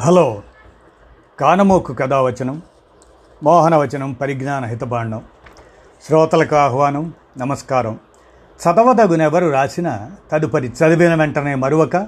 [0.00, 0.42] Hello.
[1.40, 2.62] కానమోకు కథావచనం
[3.42, 5.22] మోహనవచనం పరిజ్ఞాన హితభాండం
[6.06, 8.00] శ్రోతలకు ఆహ్వానం నమస్కారం.
[8.62, 12.06] చదవదగునెవరు రాసిన తదుపరి చదివిన వెంటనే మరువక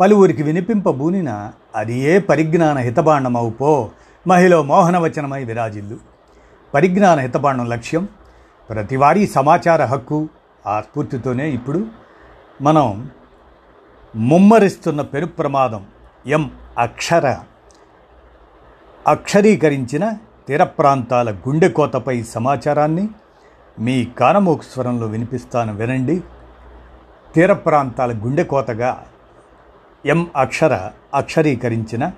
[0.00, 3.90] పలువురికి వినిపింపబూనిన అది ఏ పరిజ్ఞాన హితబాండమవుపో
[4.26, 5.96] మహిళ మోహనవచనమై విరాజిల్లు.
[6.74, 8.08] పరిజ్ఞాన హితభాండం లక్ష్యం
[8.70, 10.28] ప్రతివారీ సమాచార హక్కు
[10.66, 11.86] ఆ స్ఫూర్తితోనే ఇప్పుడు
[12.62, 13.10] మనం
[14.16, 15.86] ముమ్మరిస్తున్న పెను ప్రమాదం
[16.26, 17.38] ఎం అక్షర
[19.06, 20.16] అక్షరీకరించిన
[20.48, 23.08] తీర ప్రాంతాల గుండెకోతపై సమాచారాన్ని
[23.78, 26.22] మీ కానమోకు స్వరంలో వినిపిస్తాను వినండి.
[27.34, 29.04] తీర ప్రాంతాల గుండెకోతగా
[30.06, 32.12] ఎం అక్షర అక్షరీకరించిన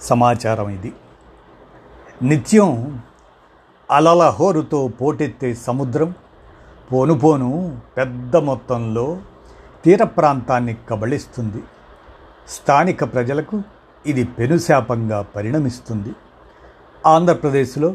[0.00, 0.92] సమాచారం ఇది.
[2.22, 3.02] నిత్యం
[3.90, 6.14] అలల హోరుతో పోటెత్తే సముద్రం
[6.92, 9.18] పోను పోను పెద్ద మొత్తంలో
[9.84, 11.62] తీర ప్రాంతాన్ని కబళిస్తుంది.
[12.52, 13.62] స్థానిక ప్రజలకు
[14.06, 16.12] ఇది పెనుశాపంగా పరిణమిస్తుంది.
[17.06, 17.94] ఆంధ్రప్రదేశ్లో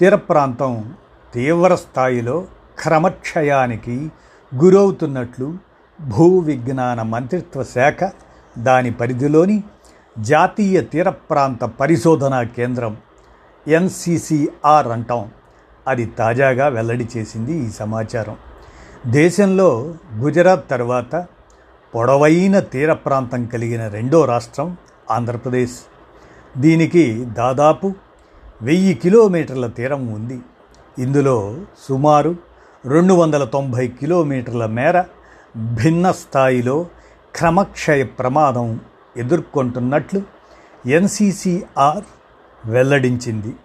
[0.00, 0.94] తీర ప్రాంతం
[1.34, 2.46] తీవ్ర స్థాయిలో
[2.78, 4.12] క్రమక్షయానికి
[4.54, 5.54] గురవుతున్నట్లు
[6.00, 8.12] భూ విజ్ఞాన మంత్రిత్వ శాఖ
[8.58, 9.64] దాని పరిధిలోని
[10.18, 12.96] జాతీయ తీర ప్రాంత పరిశోధనా కేంద్రం
[13.68, 15.30] ఎన్సిసిఆర్ అంటాం.
[15.88, 18.36] అది తాజాగా వెల్లడి చేసింది ఈ సమాచారం.
[19.06, 21.26] దేశంలో గుజరాత్ తర్వాత
[21.94, 24.76] పొడవైన తీర ప్రాంతం కలిగిన రెండో రాష్ట్రం
[25.10, 25.78] ఆంధ్రప్రదేశ్.
[26.56, 27.94] దీనికి దాదాపు
[28.62, 30.40] వెయ్యి కిలోమీటర్ల తీరం ఉంది.
[30.98, 31.56] ఇందులో
[31.88, 32.36] సుమారు
[32.86, 35.04] రెండు వందల తొంభై కిలోమీటర్ల మేర
[35.56, 36.86] భిన్న స్థాయిలో
[37.36, 38.80] క్రమక్షయ ప్రమాదం
[39.16, 40.22] ఎదుర్కొంటున్నట్లు
[40.86, 42.04] ఎన్సీసీఆర్
[42.66, 43.56] వెల్లడించింది.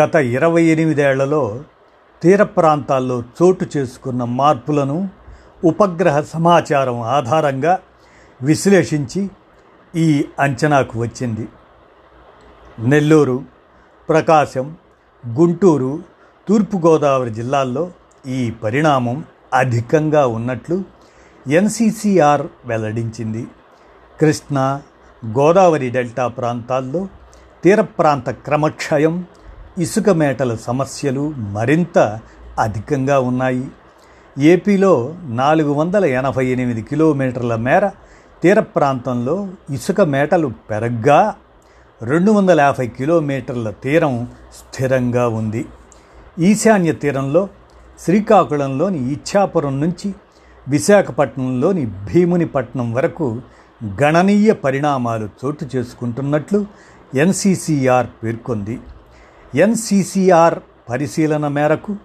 [0.00, 1.60] గత ఇరవై ఎనిమిదేళ్ళలో
[2.22, 5.08] తీర ప్రాంతాల్లో చోటు చేసుకున్న మార్పులను
[5.64, 7.78] ఉపగ్రహ సమాచారం ఆధారంగా
[8.42, 9.30] విశ్లేషించి
[9.96, 11.48] ఈ అంచనాకు వచ్చింది.
[12.78, 13.42] నెల్లూరు
[14.08, 14.76] ప్రకాశం
[15.28, 16.02] గుంటూరు
[16.48, 17.90] తూర్పుగోదావరి జిల్లాల్లో
[18.26, 19.24] ఈ పరిణామం
[19.54, 20.82] అధికంగా ఉన్నట్లు
[21.46, 23.46] ఎన్సీసీఆర్ వెల్లడించింది.
[24.20, 24.82] కృష్ణా
[25.26, 27.08] గోదావరి డెల్టా ప్రాంతాల్లో
[27.64, 29.26] తీర ప్రాంత క్రమక్షయం
[29.78, 32.20] ఇసుక మేటల సమస్యలు మరింత
[32.58, 33.68] అధికంగా ఉన్నాయి.
[34.38, 37.90] ఏపీలో నాలుగు వందల ఎనభై ఎనిమిది కిలోమీటర్ల మేర
[38.42, 41.34] తీర ప్రాంతంలో ఇసుక మేటలు పెరగ్గా
[42.02, 45.64] రెండు వందల యాభై కిలోమీటర్ల తీరం స్థిరంగా ఉంది.
[46.38, 47.48] ఈశాన్య తీరంలో
[47.98, 50.14] శ్రీకాకుళంలోని ఇచ్చాపురం నుంచి
[50.68, 53.40] విశాఖపట్నంలోని భీమునిపట్నం వరకు
[54.02, 56.66] గణనీయ పరిణామాలు చోటు చేసుకుంటున్నట్లు
[57.14, 58.80] ఎన్సిసిఆర్ పేర్కొంది.
[59.54, 60.58] ఎన్సీసీఆర్
[60.90, 61.96] పరిశీలన మేరకు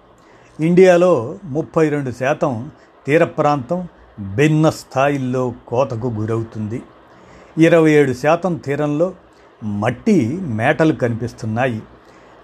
[0.60, 2.70] ఇండియాలో ముప్పై రెండు శాతం
[3.06, 3.88] తీర ప్రాంతం
[4.34, 6.82] భిన్న స్థాయిల్లో కోతకు గురవుతుంది.
[7.58, 9.12] ఇరవై ఏడు శాతం తీరంలో
[9.64, 11.82] మట్టి మేటలు కనిపిస్తున్నాయి.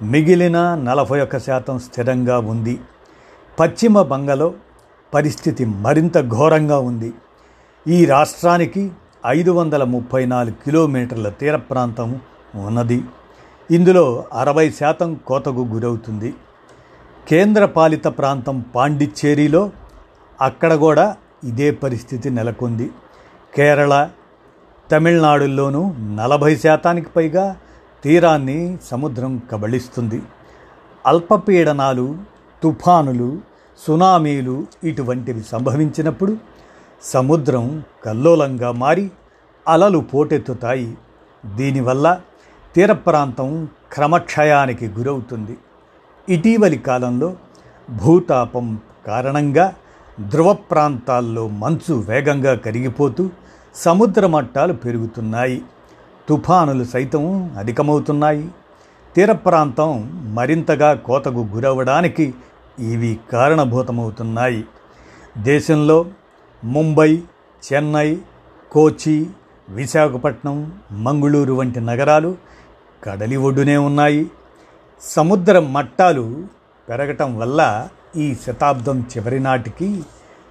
[0.03, 2.81] మిగిలిన నలభై ఒక్క శాతం స్థిరంగా ఉంది.
[3.61, 4.55] పశ్చిమ బంగలో
[5.15, 7.13] పరిస్థితి మరింత ఘోరంగా ఉంది.
[7.89, 8.91] ఈ రాష్ట్రానికి
[9.27, 12.21] ఐదు వందల ముప్పై నాలుగు కిలోమీటర్ల తీర ప్రాంతం
[12.55, 13.03] ఉన్నది.
[13.71, 16.35] ఇందులో అరవై శాతం కోతకు గురవుతుంది.
[17.29, 19.71] కేంద్రపాలిత ప్రాంతం పాండిచ్చేరిలో
[20.41, 22.91] అక్కడ కూడా ఇదే పరిస్థితి నెలకొంది.
[23.55, 24.09] కేరళ
[24.91, 27.57] తమిళనాడుల్లోనూ నలభై శాతానికి పైగా
[28.05, 30.23] తీరాన్ని సముద్రం కబళిస్తుంది.
[31.07, 32.19] అల్పపీడనాలు
[32.63, 33.39] తుఫానులు
[33.87, 36.37] సునామీలు ఇటువంటివి సంభవించినప్పుడు
[37.03, 39.11] సముద్రం కల్లోలంగా మారి
[39.69, 40.97] అలలు పోటెత్తుతాయి.
[41.57, 42.21] దీనివల్ల
[42.75, 45.57] తీర ప్రాంతం క్రమక్షయానికి గురవుతుంది.
[46.29, 47.35] ఇటీవలి కాలంలో
[47.91, 49.75] భూతాపం కారణంగా
[50.29, 53.31] ధ్రువ ప్రాంతాల్లో మంచు వేగంగా కరిగిపోతూ
[53.75, 55.63] సముద్ర మట్టాలు పెరుగుతున్నాయి.
[56.29, 58.49] తుఫానులు సైతం అధికమవుతున్నాయి.
[59.17, 62.35] తీర ప్రాంతం మరింతగా కోతకు గురవడానికి
[62.79, 64.65] ఇవి కారణభూతమవుతున్నాయి.
[65.39, 66.07] దేశంలో
[66.65, 67.23] ముంబై
[67.73, 68.19] చెన్నై
[68.73, 69.27] కోచి
[69.69, 72.37] విశాఖపట్నం మంగళూరు వంటి నగరాలు
[73.05, 74.31] కడలి ఒడ్డునే ఉన్నాయి.
[75.01, 76.45] సముద్ర మట్టాలు
[76.89, 80.03] పెరగటం వల్ల ఈ శతాబ్దం చివరి నాటికి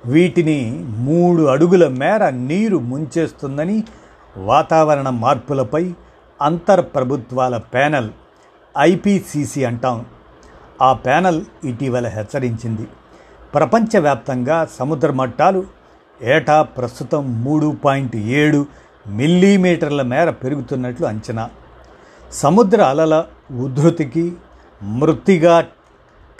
[0.06, 3.84] వీటిని మూడు అడుగుల మేర నీరు ముంచేస్తుందని
[4.38, 5.94] వాతావరణ మార్పులపై
[6.42, 8.10] అంతర్ ప్రభుత్వాల ప్యానెల్
[8.80, 10.06] ఐపీసీసీ అంటాం.
[10.82, 12.88] ఆ ప్యానెల్ ఇటీవల హెచ్చరించింది.
[13.54, 15.64] ప్రపంచవ్యాప్తంగా సముద్ర మట్టాలు
[16.22, 18.66] ఏటా ప్రస్తుతం మూడు పాయింట్ ఏడు
[19.08, 21.50] మిల్లీమీటర్ల మేర పెరుగుతున్నట్లు అంచనా.
[22.36, 23.26] సముద్ర అలల
[23.60, 24.34] ఉధృతికి
[24.82, 25.62] మృతిగా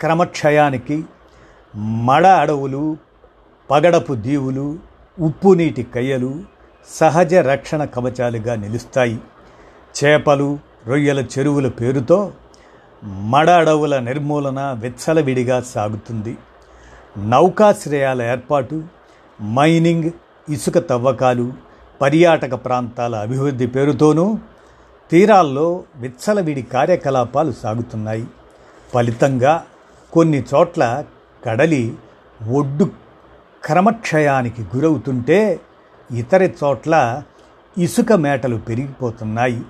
[0.00, 1.04] క్రమక్షయానికి
[1.76, 2.96] మడ అడవులు
[3.70, 4.78] పగడపు దీవులు
[5.20, 6.40] ఉప్పు నీటి కయ్యలు
[7.00, 9.18] సహజ రక్షణ కవచాలుగా నిలుస్తాయి.
[9.98, 12.32] చేపలు రొయ్యల చెరువుల పేరుతో
[13.04, 16.36] మడ అడవుల నిర్మూలన విచ్చలవిడిగా సాగుతుంది.
[17.18, 18.82] నౌకాశ్రయాల ఏర్పాటు
[19.42, 20.10] మైనింగ్
[20.48, 21.52] ఇసుక తవ్వకాలు
[22.00, 24.38] పర్యాటక ప్రాంతాల అభివృద్ధి పేరుతోనూ
[25.10, 28.26] తీరాల్లో విచ్చలవిడి కార్యకలాపాలు సాగుతున్నాయి.
[28.94, 29.64] ఫలితంగా
[30.12, 31.04] కొన్ని చోట్ల
[31.44, 31.94] కడలి
[32.48, 32.90] ఒడ్డు
[33.64, 35.60] క్రమక్షయానికి గురవుతుంటే
[36.14, 37.22] ఇతర చోట్ల
[37.78, 39.62] ఇసుక మేటలు పెరిగిపోతున్నాయి.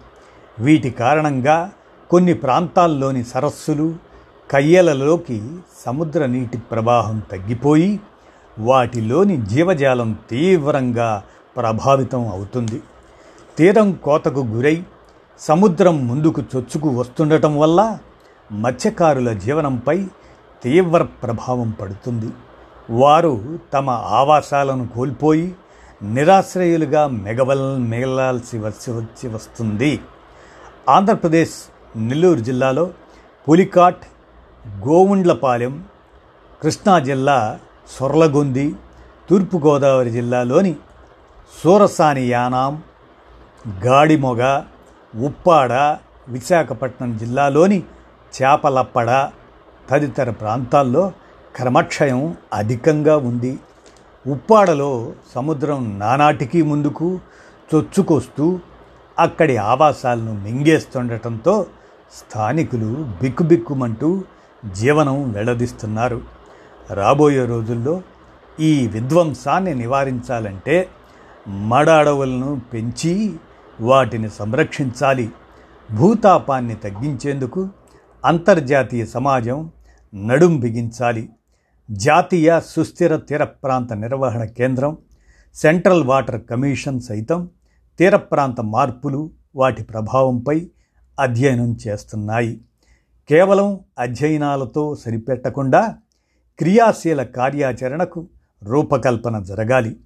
[0.59, 1.71] వీటి కారణంగా
[2.11, 3.95] కొన్ని ప్రాంతాల్లోని సరస్సులు
[4.51, 5.53] కయ్యలలోకి
[5.87, 8.01] సముద్ర నీటి ప్రవాహం తగ్గిపోయి
[8.59, 11.23] వాటిలోని జీవజాలం తీవ్రంగా
[11.57, 12.83] ప్రభావితం అవుతుంది.
[13.59, 14.85] తీరం కోతకు గురై
[15.39, 17.99] సముద్రం ముందుకు చొచ్చుకు వస్తుండటం వల్ల
[18.53, 20.07] మత్స్యకారుల జీవనంపై
[20.63, 22.33] తీవ్ర ప్రభావం పడుతుంది.
[22.91, 25.55] వారు తమ ఆవాసాలను కోల్పోయి
[26.03, 30.01] నిరాశ్రయులుగా మెగవల్ మిగలాల్సి వచ్చి వచ్చి వస్తుంది.
[30.89, 31.55] ఆంధ్రప్రదేశ్
[31.99, 32.91] నెల్లూరు జిల్లాలో
[33.49, 34.05] పులికాట్
[34.69, 35.85] గోవుండ్లపాలెం
[36.63, 37.59] కృష్ణా జిల్లా
[38.01, 38.77] సొర్లగొంది
[39.31, 40.77] తూర్పుగోదావరి జిల్లాలోని
[41.65, 42.83] సూరసాని యానాం
[43.85, 44.65] గాడిమొగ
[45.21, 45.73] ఉప్పాడ
[46.29, 47.83] విశాఖపట్నం జిల్లాలోని
[48.43, 49.29] చేపలప్పడ
[49.91, 51.13] తదితర ప్రాంతాల్లో
[51.57, 53.59] క్రమక్షయం అధికంగా ఉంది.
[54.27, 57.21] ఉప్పాడలో సముద్రం నానాటికి ముందుకు
[57.75, 58.61] చొచ్చుకొస్తూ
[59.19, 61.67] అక్కడి ఆవాసాలను మింగేస్తుండటంతో
[62.15, 64.25] స్థానికులు బిక్కుబిక్కుమంటూ
[64.75, 66.21] జీవనం వెళ్ళదీస్తున్నారు
[66.91, 68.03] రాబోయే రోజుల్లో
[68.61, 70.89] ఈ విధ్వంసాన్ని నివారించాలంటే
[71.49, 73.35] మడ అడవులను పెంచి
[73.81, 75.31] వాటిని సంరక్షించాలి.
[75.95, 77.69] భూతాపాన్ని తగ్గించేందుకు
[78.25, 79.71] అంతర్జాతీయ సమాజం
[80.15, 81.29] నడుం బిగించాలి.
[81.91, 84.99] జాతీయ సుస్థిర తీర ప్రాంత నిర్వహణ కేంద్రం
[85.55, 87.51] సెంట్రల్ వాటర్ కమిషన్ సైతం
[87.99, 90.71] తీర ప్రాంత మార్పులు వాటి ప్రభావంపై
[91.21, 92.61] అధ్యయనం చేస్తున్నాయి.
[93.29, 95.97] కేవలం అధ్యయనాలతో సరిపెట్టకుండా
[96.59, 98.29] క్రియాశీల కార్యాచరణకు
[98.63, 99.97] రూపకల్పన జరగాలి.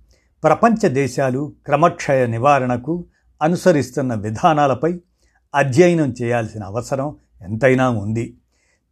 [0.44, 3.04] ప్రపంచ దేశాలు క్రమక్షయ నివారణకు
[3.42, 5.00] అనుసరిస్తున్న విధానాలపై
[5.54, 8.36] అధ్యయనం చేయాల్సిన అవసరం ఎంతైనా ఉంది.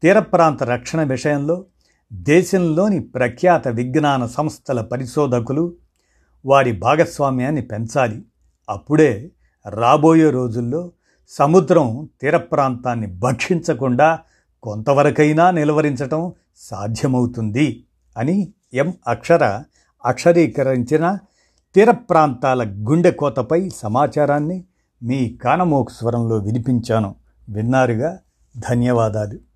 [0.02, 1.64] తీర ప్రాంత రక్షణ విషయంలో
[2.12, 5.74] దేశంలోని ప్రఖ్యాత విజ్ఞాన సంస్థల పరిశోధకులు
[6.46, 8.24] వారి భాగస్వామ్యాన్ని పెంచాలి.
[8.68, 9.30] అప్పుడే
[9.68, 10.92] రాబోయే రోజుల్లో
[11.28, 14.18] సముద్రం తీర ప్రాంతాన్ని భక్షించకుండా
[14.62, 17.84] కొంతవరకైనా నిలువరించటం సాధ్యమవుతుంది
[18.16, 19.62] అని ఎం అక్షర
[20.04, 21.18] అక్షరీకరించిన
[21.78, 24.64] తీర ప్రాంతాల గుండె కోతపై సమాచారాన్ని
[25.02, 27.14] మీ కానమోక్ స్వరంలో వినిపించాను.
[27.48, 28.18] విన్నారుగా?
[28.70, 29.47] ధన్యవాదాలు.